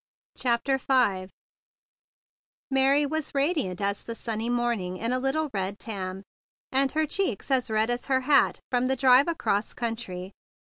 [0.35, 1.29] CHAPTER V
[2.71, 6.23] Mary was radiant as the sunny morning in a little red tam,
[6.71, 10.31] and her cheeks as red as her hat from the drive across country.